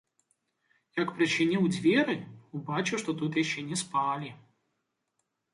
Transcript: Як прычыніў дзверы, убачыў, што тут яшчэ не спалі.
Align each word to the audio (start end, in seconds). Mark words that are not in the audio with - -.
Як 1.01 1.11
прычыніў 1.19 1.67
дзверы, 1.75 2.15
убачыў, 2.61 2.97
што 3.05 3.15
тут 3.23 3.31
яшчэ 3.43 3.59
не 3.69 3.77
спалі. 3.85 4.29